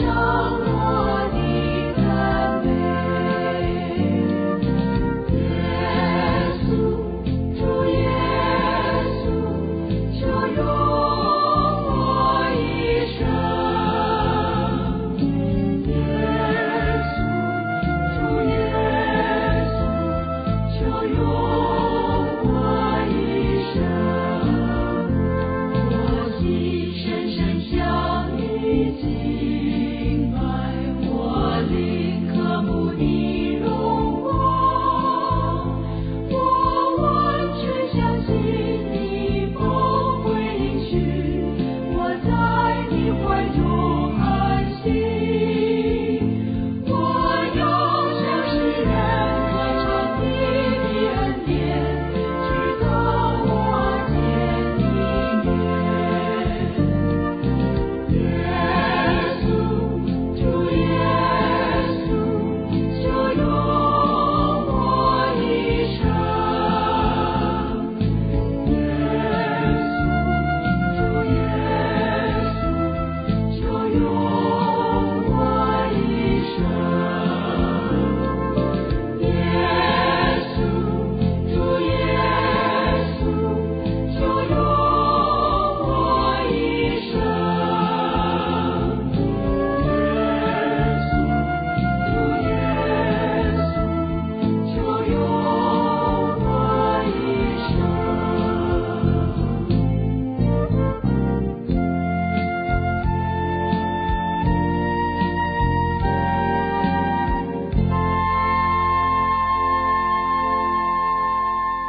[0.00, 0.67] 生